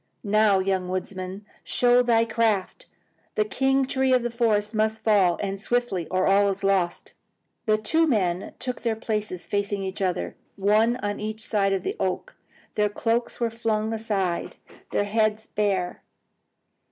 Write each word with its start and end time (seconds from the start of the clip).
Now, 0.23 0.57
young 0.57 0.89
woodsman, 0.89 1.45
show 1.63 2.01
thy 2.01 2.25
craft! 2.25 2.87
The 3.35 3.45
king 3.45 3.85
tree 3.85 4.11
of 4.13 4.23
the 4.23 4.31
forest 4.31 4.73
must 4.73 5.03
fall, 5.03 5.37
and 5.43 5.61
swiftly, 5.61 6.07
or 6.07 6.25
all 6.25 6.49
is 6.49 6.63
lost!" 6.63 7.13
The 7.67 7.77
two 7.77 8.07
men 8.07 8.55
took 8.57 8.81
their 8.81 8.95
places 8.95 9.45
facing 9.45 9.83
each 9.83 10.01
other, 10.01 10.35
one 10.55 10.95
on 11.03 11.19
each 11.19 11.47
side 11.47 11.71
of 11.71 11.83
the 11.83 11.95
oak. 11.99 12.35
Their 12.73 12.89
cloaks 12.89 13.39
were 13.39 13.51
flung 13.51 13.93
aside, 13.93 14.55
their 14.89 15.03
heads 15.03 15.45
bare. 15.45 16.01